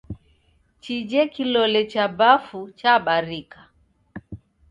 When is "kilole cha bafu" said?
1.33-2.59